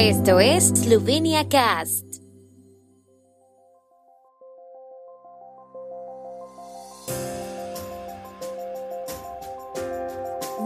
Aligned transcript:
Esto 0.00 0.38
es 0.38 0.68
Slovenia 0.68 1.48
Cast. 1.48 2.04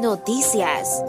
Noticias. 0.02 1.02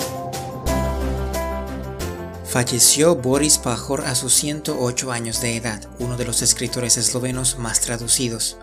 Falleció 2.45 3.17
Boris 3.17 3.57
Pajor 3.57 4.05
a 4.05 4.15
sus 4.15 4.33
108 4.35 5.11
años 5.11 5.41
de 5.41 5.57
edad, 5.57 5.81
uno 5.99 6.15
de 6.15 6.23
los 6.23 6.41
escritores 6.41 6.95
eslovenos 6.95 7.57
más 7.57 7.81
traducidos. 7.81 8.55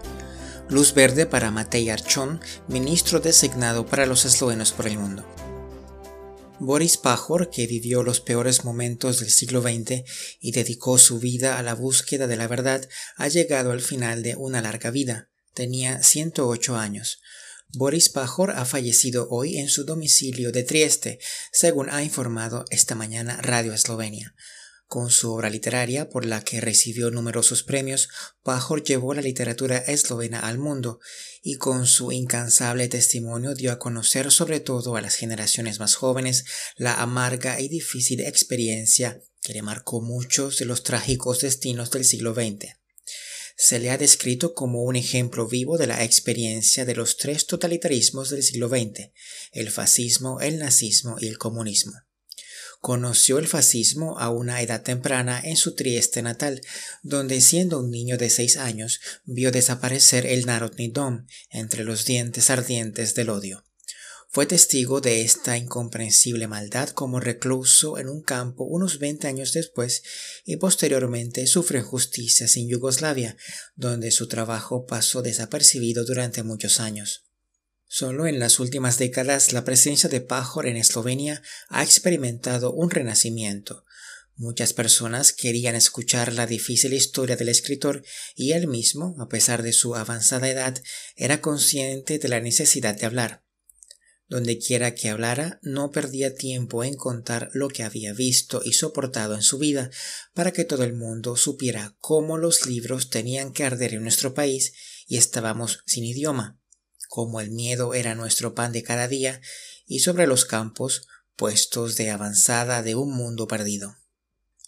Luz 0.70 0.94
verde 0.94 1.26
para 1.26 1.50
Matej 1.50 1.90
Archon, 1.90 2.40
ministro 2.66 3.20
designado 3.20 3.84
para 3.84 4.06
los 4.06 4.24
eslovenos 4.24 4.72
por 4.72 4.86
el 4.86 4.96
mundo. 4.96 5.22
Boris 6.62 6.98
Pajor, 6.98 7.48
que 7.48 7.66
vivió 7.66 8.02
los 8.02 8.20
peores 8.20 8.64
momentos 8.66 9.18
del 9.18 9.30
siglo 9.30 9.62
XX 9.62 10.04
y 10.40 10.52
dedicó 10.52 10.98
su 10.98 11.18
vida 11.18 11.58
a 11.58 11.62
la 11.62 11.74
búsqueda 11.74 12.26
de 12.26 12.36
la 12.36 12.48
verdad, 12.48 12.86
ha 13.16 13.28
llegado 13.28 13.72
al 13.72 13.80
final 13.80 14.22
de 14.22 14.36
una 14.36 14.60
larga 14.60 14.90
vida. 14.90 15.30
Tenía 15.54 16.02
108 16.02 16.76
años. 16.76 17.22
Boris 17.72 18.10
Pajor 18.10 18.50
ha 18.50 18.66
fallecido 18.66 19.26
hoy 19.30 19.56
en 19.56 19.70
su 19.70 19.84
domicilio 19.84 20.52
de 20.52 20.62
Trieste, 20.62 21.18
según 21.50 21.88
ha 21.88 22.02
informado 22.02 22.66
esta 22.68 22.94
mañana 22.94 23.38
Radio 23.40 23.72
Eslovenia. 23.72 24.34
Con 24.86 25.08
su 25.08 25.32
obra 25.32 25.48
literaria, 25.48 26.10
por 26.10 26.26
la 26.26 26.42
que 26.42 26.60
recibió 26.60 27.10
numerosos 27.10 27.62
premios, 27.62 28.10
Pajor 28.42 28.82
llevó 28.82 29.14
la 29.14 29.22
literatura 29.22 29.78
eslovena 29.78 30.40
al 30.40 30.58
mundo 30.58 31.00
y 31.42 31.56
con 31.56 31.86
su 31.86 32.12
incansable 32.12 32.88
testimonio 32.88 33.54
dio 33.54 33.72
a 33.72 33.78
conocer 33.78 34.30
sobre 34.30 34.60
todo 34.60 34.96
a 34.96 35.00
las 35.00 35.14
generaciones 35.14 35.80
más 35.80 35.94
jóvenes 35.94 36.44
la 36.76 37.00
amarga 37.00 37.60
y 37.60 37.68
difícil 37.68 38.20
experiencia 38.20 39.22
que 39.40 39.54
le 39.54 39.62
marcó 39.62 40.00
muchos 40.00 40.58
de 40.58 40.66
los 40.66 40.82
trágicos 40.82 41.40
destinos 41.40 41.90
del 41.90 42.04
siglo 42.04 42.34
XX. 42.34 42.74
Se 43.56 43.78
le 43.78 43.90
ha 43.90 43.98
descrito 43.98 44.54
como 44.54 44.82
un 44.84 44.96
ejemplo 44.96 45.46
vivo 45.46 45.76
de 45.76 45.86
la 45.86 46.04
experiencia 46.04 46.84
de 46.84 46.94
los 46.94 47.16
tres 47.16 47.46
totalitarismos 47.46 48.30
del 48.30 48.42
siglo 48.42 48.68
XX, 48.68 49.10
el 49.52 49.70
fascismo, 49.70 50.40
el 50.40 50.58
nazismo 50.58 51.16
y 51.20 51.26
el 51.26 51.38
comunismo. 51.38 51.92
Conoció 52.80 53.38
el 53.38 53.46
fascismo 53.46 54.18
a 54.18 54.30
una 54.30 54.62
edad 54.62 54.82
temprana 54.82 55.38
en 55.44 55.58
su 55.58 55.74
Trieste 55.74 56.22
natal, 56.22 56.62
donde 57.02 57.42
siendo 57.42 57.78
un 57.78 57.90
niño 57.90 58.16
de 58.16 58.30
seis 58.30 58.56
años 58.56 59.00
vio 59.24 59.52
desaparecer 59.52 60.24
el 60.24 60.46
Narodni 60.46 60.88
Dom 60.88 61.26
entre 61.50 61.84
los 61.84 62.06
dientes 62.06 62.48
ardientes 62.48 63.14
del 63.14 63.28
odio. 63.28 63.64
Fue 64.32 64.46
testigo 64.46 65.02
de 65.02 65.20
esta 65.22 65.58
incomprensible 65.58 66.46
maldad 66.46 66.88
como 66.90 67.20
recluso 67.20 67.98
en 67.98 68.08
un 68.08 68.22
campo 68.22 68.64
unos 68.64 68.98
veinte 68.98 69.26
años 69.26 69.52
después 69.52 70.02
y 70.46 70.56
posteriormente 70.56 71.46
sufre 71.48 71.80
injusticias 71.80 72.56
en 72.56 72.68
Yugoslavia, 72.68 73.36
donde 73.74 74.10
su 74.10 74.26
trabajo 74.26 74.86
pasó 74.86 75.20
desapercibido 75.20 76.04
durante 76.04 76.44
muchos 76.44 76.80
años. 76.80 77.29
Solo 77.92 78.28
en 78.28 78.38
las 78.38 78.60
últimas 78.60 78.98
décadas 78.98 79.52
la 79.52 79.64
presencia 79.64 80.08
de 80.08 80.20
Pajor 80.20 80.68
en 80.68 80.76
Eslovenia 80.76 81.42
ha 81.68 81.82
experimentado 81.82 82.72
un 82.72 82.88
renacimiento. 82.88 83.84
Muchas 84.36 84.72
personas 84.72 85.32
querían 85.32 85.74
escuchar 85.74 86.32
la 86.32 86.46
difícil 86.46 86.92
historia 86.92 87.34
del 87.34 87.48
escritor 87.48 88.04
y 88.36 88.52
él 88.52 88.68
mismo, 88.68 89.16
a 89.18 89.28
pesar 89.28 89.64
de 89.64 89.72
su 89.72 89.96
avanzada 89.96 90.48
edad, 90.48 90.80
era 91.16 91.40
consciente 91.40 92.20
de 92.20 92.28
la 92.28 92.38
necesidad 92.38 92.96
de 92.96 93.06
hablar. 93.06 93.42
Donde 94.28 94.60
quiera 94.60 94.94
que 94.94 95.08
hablara, 95.08 95.58
no 95.60 95.90
perdía 95.90 96.36
tiempo 96.36 96.84
en 96.84 96.94
contar 96.94 97.50
lo 97.54 97.66
que 97.70 97.82
había 97.82 98.12
visto 98.12 98.62
y 98.64 98.74
soportado 98.74 99.34
en 99.34 99.42
su 99.42 99.58
vida, 99.58 99.90
para 100.32 100.52
que 100.52 100.64
todo 100.64 100.84
el 100.84 100.92
mundo 100.92 101.34
supiera 101.34 101.96
cómo 101.98 102.38
los 102.38 102.66
libros 102.66 103.10
tenían 103.10 103.52
que 103.52 103.64
arder 103.64 103.94
en 103.94 104.04
nuestro 104.04 104.32
país 104.32 104.74
y 105.08 105.16
estábamos 105.16 105.80
sin 105.86 106.04
idioma 106.04 106.59
como 107.10 107.40
el 107.40 107.50
miedo 107.50 107.92
era 107.92 108.14
nuestro 108.14 108.54
pan 108.54 108.70
de 108.70 108.84
cada 108.84 109.08
día, 109.08 109.40
y 109.84 109.98
sobre 109.98 110.28
los 110.28 110.44
campos 110.44 111.08
puestos 111.34 111.96
de 111.96 112.08
avanzada 112.08 112.84
de 112.84 112.94
un 112.94 113.12
mundo 113.12 113.48
perdido. 113.48 113.96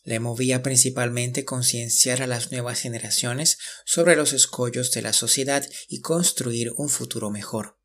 Le 0.03 0.19
movía 0.19 0.61
principalmente 0.61 1.45
concienciar 1.45 2.21
a 2.21 2.27
las 2.27 2.51
nuevas 2.51 2.81
generaciones 2.81 3.59
sobre 3.87 4.17
los 4.17 4.33
escollos 4.33 4.91
de 4.91 5.03
la 5.03 5.13
sociedad 5.13 5.65
y 5.87 6.01
construir 6.01 6.73
un 6.77 6.89
futuro 6.89 7.31
mejor. 7.31 7.79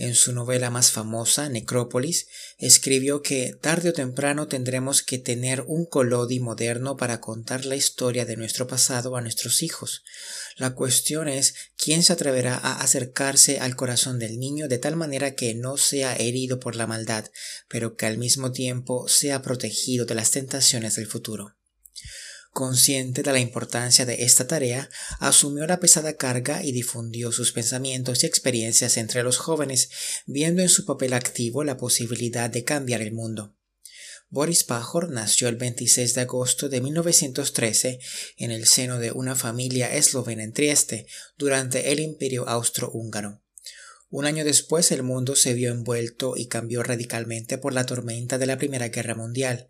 En 0.00 0.14
su 0.14 0.32
novela 0.32 0.70
más 0.70 0.92
famosa, 0.92 1.50
Necrópolis, 1.50 2.28
escribió 2.56 3.20
que 3.20 3.54
tarde 3.60 3.90
o 3.90 3.92
temprano 3.92 4.48
tendremos 4.48 5.02
que 5.02 5.18
tener 5.18 5.62
un 5.66 5.84
colodi 5.84 6.40
moderno 6.40 6.96
para 6.96 7.20
contar 7.20 7.66
la 7.66 7.76
historia 7.76 8.24
de 8.24 8.38
nuestro 8.38 8.66
pasado 8.66 9.14
a 9.14 9.20
nuestros 9.20 9.62
hijos. 9.62 10.02
La 10.56 10.70
cuestión 10.74 11.28
es 11.28 11.54
quién 11.76 12.02
se 12.02 12.14
atreverá 12.14 12.54
a 12.54 12.80
acercarse 12.80 13.60
al 13.60 13.76
corazón 13.76 14.18
del 14.18 14.38
niño 14.38 14.68
de 14.68 14.78
tal 14.78 14.96
manera 14.96 15.34
que 15.34 15.54
no 15.54 15.76
sea 15.76 16.16
herido 16.16 16.60
por 16.60 16.76
la 16.76 16.86
maldad, 16.86 17.26
pero 17.68 17.96
que 17.96 18.06
al 18.06 18.16
mismo 18.16 18.52
tiempo 18.52 19.06
sea 19.06 19.42
protegido 19.42 20.06
de 20.06 20.14
las 20.14 20.30
tentaciones 20.30 20.96
del 20.96 21.08
futuro. 21.08 21.59
Consciente 22.52 23.22
de 23.22 23.32
la 23.32 23.38
importancia 23.38 24.04
de 24.04 24.24
esta 24.24 24.46
tarea, 24.46 24.90
asumió 25.20 25.66
la 25.66 25.78
pesada 25.78 26.16
carga 26.16 26.64
y 26.64 26.72
difundió 26.72 27.30
sus 27.30 27.52
pensamientos 27.52 28.22
y 28.22 28.26
experiencias 28.26 28.96
entre 28.96 29.22
los 29.22 29.38
jóvenes, 29.38 29.90
viendo 30.26 30.60
en 30.60 30.68
su 30.68 30.84
papel 30.84 31.12
activo 31.12 31.62
la 31.62 31.76
posibilidad 31.76 32.50
de 32.50 32.64
cambiar 32.64 33.02
el 33.02 33.12
mundo. 33.12 33.54
Boris 34.32 34.62
Pajor 34.62 35.10
nació 35.10 35.48
el 35.48 35.56
26 35.56 36.14
de 36.14 36.20
agosto 36.20 36.68
de 36.68 36.80
1913 36.80 37.98
en 38.36 38.50
el 38.52 38.66
seno 38.66 38.98
de 38.98 39.10
una 39.10 39.34
familia 39.34 39.92
eslovena 39.92 40.44
en 40.44 40.52
Trieste 40.52 41.06
durante 41.36 41.90
el 41.90 41.98
Imperio 41.98 42.48
Austrohúngaro. 42.48 43.42
Un 44.08 44.26
año 44.26 44.44
después 44.44 44.90
el 44.90 45.04
mundo 45.04 45.34
se 45.36 45.54
vio 45.54 45.70
envuelto 45.70 46.34
y 46.36 46.46
cambió 46.46 46.82
radicalmente 46.82 47.58
por 47.58 47.72
la 47.72 47.86
tormenta 47.86 48.38
de 48.38 48.46
la 48.46 48.58
Primera 48.58 48.88
Guerra 48.88 49.14
Mundial. 49.14 49.68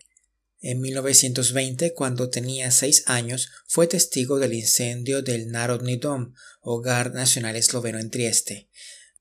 En 0.62 0.80
1920, 0.80 1.94
cuando 1.94 2.28
tenía 2.28 2.70
seis 2.70 3.04
años, 3.06 3.48
fue 3.66 3.86
testigo 3.86 4.38
del 4.38 4.52
incendio 4.52 5.22
del 5.22 5.50
Narodni 5.50 5.96
Dom, 5.96 6.34
hogar 6.60 7.14
nacional 7.14 7.56
esloveno 7.56 7.98
en 7.98 8.10
Trieste. 8.10 8.68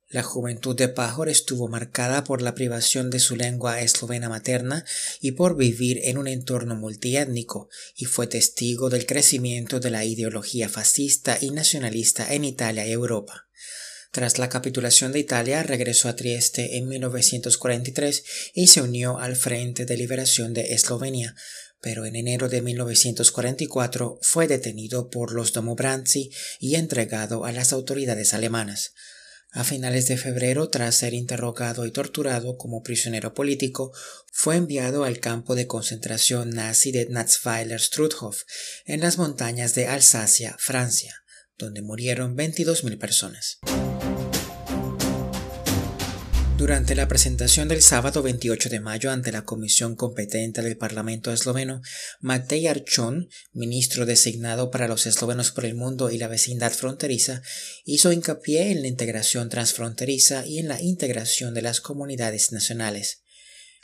La 0.09 0.21
juventud 0.21 0.75
de 0.75 0.89
Pajor 0.89 1.29
estuvo 1.29 1.69
marcada 1.69 2.25
por 2.25 2.41
la 2.41 2.55
privación 2.55 3.09
de 3.09 3.19
su 3.19 3.37
lengua 3.37 3.79
eslovena 3.79 4.27
materna 4.27 4.83
y 5.21 5.31
por 5.33 5.55
vivir 5.55 6.01
en 6.03 6.17
un 6.17 6.27
entorno 6.27 6.75
multiétnico, 6.75 7.69
y 7.95 8.05
fue 8.05 8.27
testigo 8.27 8.89
del 8.89 9.05
crecimiento 9.05 9.79
de 9.79 9.91
la 9.91 10.03
ideología 10.03 10.67
fascista 10.67 11.37
y 11.39 11.51
nacionalista 11.51 12.33
en 12.33 12.43
Italia 12.43 12.85
y 12.85 12.91
Europa. 12.91 13.47
Tras 14.11 14.39
la 14.39 14.49
capitulación 14.49 15.11
de 15.11 15.19
Italia, 15.19 15.61
regresó 15.61 16.09
a 16.09 16.15
Trieste 16.15 16.77
en 16.77 16.87
1943 16.87 18.23
y 18.55 18.67
se 18.67 18.81
unió 18.81 19.19
al 19.19 19.35
Frente 19.35 19.85
de 19.85 19.97
Liberación 19.97 20.53
de 20.53 20.73
Eslovenia, 20.73 21.35
pero 21.79 22.05
en 22.05 22.15
enero 22.15 22.49
de 22.49 22.61
1944 22.61 24.17
fue 24.21 24.47
detenido 24.47 25.09
por 25.09 25.31
los 25.31 25.53
Domobranzi 25.53 26.31
y 26.59 26.75
entregado 26.75 27.45
a 27.45 27.51
las 27.51 27.71
autoridades 27.71 28.33
alemanas. 28.33 28.93
A 29.51 29.63
finales 29.63 30.07
de 30.07 30.17
febrero, 30.17 30.69
tras 30.69 30.95
ser 30.95 31.13
interrogado 31.13 31.85
y 31.85 31.91
torturado 31.91 32.57
como 32.57 32.83
prisionero 32.83 33.33
político, 33.33 33.91
fue 34.31 34.55
enviado 34.55 35.05
al 35.05 35.19
campo 35.19 35.55
de 35.55 35.65
concentración 35.65 36.51
nazi 36.51 36.91
de 36.91 37.09
Natzweiler-Struthof, 37.09 38.43
en 38.85 39.01
las 39.01 39.17
montañas 39.17 39.73
de 39.73 39.87
Alsacia, 39.87 40.55
Francia, 40.59 41.23
donde 41.57 41.81
murieron 41.81 42.37
22.000 42.37 42.99
personas. 42.99 43.59
Durante 46.59 46.93
la 46.93 47.07
presentación 47.07 47.69
del 47.69 47.81
sábado 47.81 48.21
28 48.21 48.67
de 48.67 48.81
mayo 48.81 49.11
ante 49.11 49.31
la 49.31 49.45
comisión 49.45 49.95
competente 49.95 50.61
del 50.61 50.75
Parlamento 50.75 51.31
esloveno, 51.31 51.81
Matej 52.19 52.67
Archon, 52.67 53.29
ministro 53.53 54.05
designado 54.05 54.69
para 54.69 54.89
los 54.89 55.05
eslovenos 55.05 55.51
por 55.51 55.63
el 55.63 55.75
mundo 55.75 56.11
y 56.11 56.17
la 56.17 56.27
vecindad 56.27 56.73
fronteriza, 56.73 57.41
hizo 57.85 58.11
hincapié 58.11 58.71
en 58.71 58.81
la 58.81 58.89
integración 58.89 59.47
transfronteriza 59.47 60.45
y 60.45 60.59
en 60.59 60.67
la 60.67 60.81
integración 60.81 61.53
de 61.53 61.61
las 61.61 61.79
comunidades 61.79 62.51
nacionales. 62.51 63.23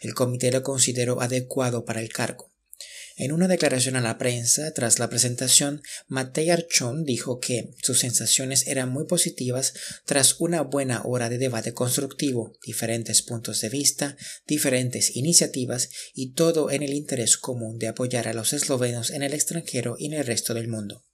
El 0.01 0.13
comité 0.13 0.51
lo 0.51 0.61
consideró 0.61 1.21
adecuado 1.21 1.85
para 1.85 2.01
el 2.01 2.09
cargo. 2.09 2.54
En 3.17 3.31
una 3.31 3.47
declaración 3.47 3.95
a 3.95 4.01
la 4.01 4.17
prensa 4.17 4.73
tras 4.73 4.99
la 4.99 5.09
presentación, 5.09 5.81
Matei 6.09 6.49
Archon 6.49 7.05
dijo 7.05 7.39
que 7.39 7.71
sus 7.81 7.99
sensaciones 7.99 8.67
eran 8.67 8.89
muy 8.89 9.05
positivas 9.05 9.73
tras 10.03 10.41
una 10.41 10.61
buena 10.61 11.01
hora 11.05 11.29
de 11.29 11.37
debate 11.37 11.73
constructivo, 11.73 12.57
diferentes 12.65 13.21
puntos 13.21 13.61
de 13.61 13.69
vista, 13.69 14.17
diferentes 14.47 15.15
iniciativas 15.15 15.89
y 16.13 16.33
todo 16.33 16.69
en 16.71 16.83
el 16.83 16.93
interés 16.93 17.37
común 17.37 17.79
de 17.79 17.87
apoyar 17.87 18.27
a 18.27 18.33
los 18.33 18.51
eslovenos 18.51 19.11
en 19.11 19.23
el 19.23 19.33
extranjero 19.33 19.95
y 19.97 20.07
en 20.07 20.13
el 20.15 20.25
resto 20.25 20.53
del 20.53 20.67
mundo. 20.67 21.05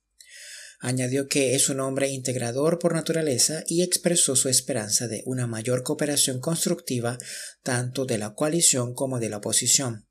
Añadió 0.80 1.27
que 1.27 1.53
es 1.53 1.69
un 1.69 1.80
hombre 1.81 2.09
integrador 2.09 2.80
por 2.80 2.95
naturaleza 2.95 3.63
y 3.68 3.83
expresó 3.83 4.36
su 4.36 4.50
esperanza 4.50 5.07
de 5.07 5.21
una 5.27 5.45
mayor 5.45 5.83
cooperación 5.83 6.39
constructiva 6.39 7.19
tanto 7.62 8.06
de 8.06 8.18
la 8.18 8.33
coalición 8.33 8.95
como 8.95 9.19
de 9.19 9.30
la 9.30 9.38
oposición. 9.38 10.07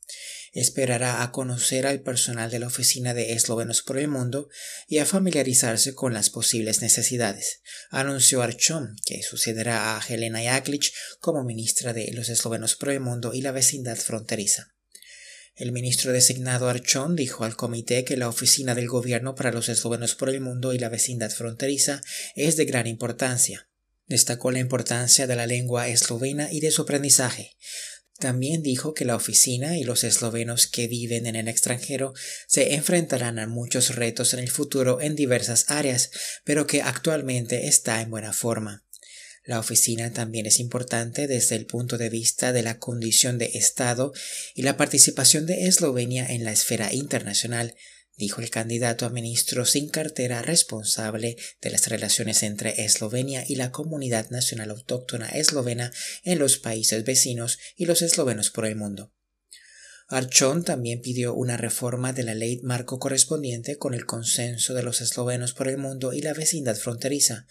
Esperará 0.52 1.23
a 1.23 1.31
conocer 1.31 1.87
al 1.87 2.00
personal 2.00 2.50
de 2.50 2.58
la 2.58 2.67
Oficina 2.67 3.14
de 3.14 3.32
Eslovenos 3.32 3.82
por 3.82 3.99
el 3.99 4.08
Mundo 4.08 4.49
y 4.88 4.99
a 4.99 5.06
familiarizarse 5.06 5.94
con 5.94 6.12
las 6.12 6.31
posibles 6.31 6.82
necesidades, 6.82 7.62
anunció 7.91 8.43
Archon, 8.43 8.97
que 9.05 9.23
sucederá 9.23 9.97
a 9.97 10.06
Helena 10.08 10.43
Jaklic 10.43 10.93
como 11.20 11.44
ministra 11.44 11.93
de 11.93 12.11
los 12.12 12.29
Eslovenos 12.29 12.76
por 12.76 12.91
el 12.91 13.00
Mundo 13.00 13.32
y 13.35 13.43
la 13.43 13.52
vecindad 13.52 13.97
fronteriza. 13.97 14.75
El 15.55 15.73
ministro 15.73 16.12
designado 16.12 16.69
Archon 16.69 17.17
dijo 17.17 17.44
al 17.44 17.55
comité 17.55 18.05
que 18.05 18.17
la 18.17 18.29
Oficina 18.29 18.75
del 18.75 18.88
Gobierno 18.88 19.35
para 19.35 19.52
los 19.52 19.69
Eslovenos 19.69 20.14
por 20.14 20.31
el 20.31 20.41
Mundo 20.41 20.73
y 20.73 20.79
la 20.79 20.88
vecindad 20.88 21.31
fronteriza 21.31 22.00
es 22.35 22.56
de 22.56 22.64
gran 22.64 22.87
importancia. 22.87 23.69
Destacó 24.06 24.50
la 24.50 24.58
importancia 24.58 25.26
de 25.26 25.37
la 25.37 25.47
lengua 25.47 25.88
eslovena 25.88 26.50
y 26.50 26.61
de 26.61 26.70
su 26.70 26.82
aprendizaje, 26.82 27.56
también 28.20 28.62
dijo 28.62 28.94
que 28.94 29.05
la 29.05 29.17
oficina 29.17 29.76
y 29.76 29.82
los 29.82 30.05
eslovenos 30.05 30.69
que 30.69 30.87
viven 30.87 31.26
en 31.26 31.34
el 31.34 31.49
extranjero 31.49 32.14
se 32.46 32.75
enfrentarán 32.75 33.40
a 33.40 33.49
muchos 33.49 33.96
retos 33.96 34.32
en 34.34 34.38
el 34.38 34.50
futuro 34.50 35.00
en 35.00 35.17
diversas 35.17 35.64
áreas, 35.69 36.12
pero 36.44 36.69
que 36.69 36.82
actualmente 36.82 37.67
está 37.67 38.00
en 38.00 38.11
buena 38.11 38.32
forma. 38.32 38.84
La 39.44 39.58
oficina 39.58 40.12
también 40.12 40.46
es 40.46 40.61
importante 40.61 41.26
desde 41.26 41.56
el 41.56 41.67
punto 41.67 41.99
de 41.99 42.11
vista 42.11 42.52
de 42.52 42.62
la 42.62 42.78
condición 42.78 43.38
de 43.38 43.50
Estado 43.55 44.12
y 44.55 44.62
la 44.62 44.76
participación 44.76 45.46
de 45.46 45.66
Eslovenia 45.66 46.26
en 46.26 46.44
la 46.44 46.52
esfera 46.52 46.93
internacional, 46.93 47.75
dijo 48.20 48.43
el 48.43 48.50
candidato 48.50 49.06
a 49.06 49.11
ministro 49.11 49.64
sin 49.64 49.88
cartera 49.88 50.43
responsable 50.43 51.37
de 51.62 51.70
las 51.70 51.88
relaciones 51.88 52.43
entre 52.43 52.84
Eslovenia 52.84 53.44
y 53.49 53.56
la 53.56 53.72
comunidad 53.72 54.28
nacional 54.28 54.70
autóctona 54.70 55.26
eslovena 55.31 55.90
en 56.22 56.38
los 56.38 56.58
países 56.58 57.02
vecinos 57.02 57.58
y 57.76 57.87
los 57.87 58.02
eslovenos 58.02 58.50
por 58.50 58.67
el 58.67 58.76
mundo. 58.76 59.14
Archon 60.06 60.64
también 60.64 61.00
pidió 61.00 61.34
una 61.34 61.56
reforma 61.56 62.12
de 62.12 62.25
la 62.25 62.34
ley 62.34 62.61
marco 62.62 62.99
correspondiente 62.99 63.78
con 63.78 63.94
el 63.94 64.05
consenso 64.05 64.75
de 64.75 64.82
los 64.82 65.00
eslovenos 65.00 65.55
por 65.55 65.69
el 65.69 65.78
mundo 65.78 66.12
y 66.12 66.20
la 66.20 66.34
vecindad 66.34 66.76
fronteriza, 66.76 67.46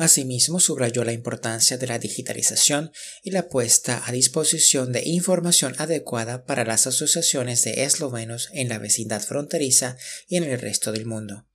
Asimismo, 0.00 0.60
subrayó 0.60 1.04
la 1.04 1.12
importancia 1.12 1.76
de 1.76 1.86
la 1.86 1.98
digitalización 1.98 2.90
y 3.22 3.32
la 3.32 3.50
puesta 3.50 4.02
a 4.06 4.12
disposición 4.12 4.92
de 4.92 5.02
información 5.04 5.74
adecuada 5.76 6.46
para 6.46 6.64
las 6.64 6.86
asociaciones 6.86 7.64
de 7.64 7.84
eslovenos 7.84 8.48
en 8.54 8.70
la 8.70 8.78
vecindad 8.78 9.20
fronteriza 9.20 9.98
y 10.26 10.36
en 10.36 10.44
el 10.44 10.58
resto 10.58 10.90
del 10.90 11.04
mundo. 11.04 11.46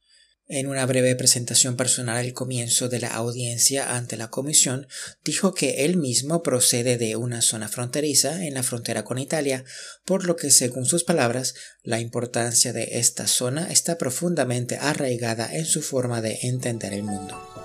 En 0.47 0.67
una 0.67 0.85
breve 0.85 1.15
presentación 1.15 1.75
personal 1.75 2.17
al 2.17 2.33
comienzo 2.33 2.87
de 2.87 2.99
la 2.99 3.07
audiencia 3.07 3.95
ante 3.95 4.15
la 4.15 4.29
comisión, 4.29 4.85
dijo 5.23 5.55
que 5.55 5.83
él 5.83 5.97
mismo 5.97 6.43
procede 6.43 6.99
de 6.99 7.15
una 7.15 7.41
zona 7.41 7.67
fronteriza 7.67 8.45
en 8.45 8.53
la 8.53 8.61
frontera 8.61 9.03
con 9.03 9.17
Italia, 9.17 9.65
por 10.05 10.23
lo 10.23 10.35
que, 10.35 10.51
según 10.51 10.85
sus 10.85 11.03
palabras, 11.03 11.55
la 11.81 11.99
importancia 11.99 12.73
de 12.73 12.99
esta 12.99 13.25
zona 13.25 13.71
está 13.71 13.97
profundamente 13.97 14.77
arraigada 14.77 15.49
en 15.51 15.65
su 15.65 15.81
forma 15.81 16.21
de 16.21 16.37
entender 16.43 16.93
el 16.93 17.01
mundo. 17.01 17.64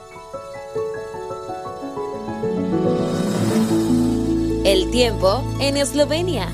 Tiempo 4.90 5.44
en 5.60 5.76
Eslovenia. 5.76 6.48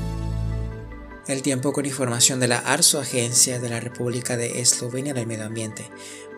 El 1.27 1.41
tiempo 1.41 1.73
con 1.73 1.87
información 1.87 2.39
de 2.39 2.47
la 2.47 2.59
ARSO, 2.59 2.99
Agencia 2.99 3.59
de 3.59 3.67
la 3.67 3.79
República 3.79 4.37
de 4.37 4.61
Eslovenia 4.61 5.15
del 5.15 5.25
Medio 5.25 5.45
Ambiente. 5.45 5.89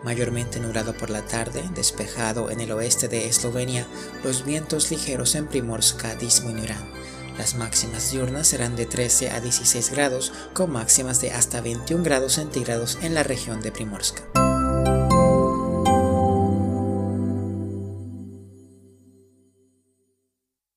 Mayormente 0.02 0.60
nublado 0.60 0.94
por 0.94 1.10
la 1.10 1.26
tarde, 1.26 1.62
despejado 1.74 2.50
en 2.50 2.60
el 2.60 2.72
oeste 2.72 3.08
de 3.08 3.28
Eslovenia, 3.28 3.86
los 4.24 4.46
vientos 4.46 4.90
ligeros 4.90 5.34
en 5.34 5.46
Primorska 5.46 6.14
disminuirán. 6.14 6.90
Las 7.36 7.54
máximas 7.54 8.10
diurnas 8.10 8.48
serán 8.48 8.76
de 8.76 8.86
13 8.86 9.30
a 9.30 9.40
16 9.40 9.90
grados, 9.90 10.32
con 10.54 10.72
máximas 10.72 11.20
de 11.20 11.32
hasta 11.32 11.60
21 11.60 12.02
grados 12.02 12.32
centígrados 12.34 12.98
en 13.02 13.14
la 13.14 13.24
región 13.24 13.60
de 13.60 13.72
Primorska. 13.72 14.39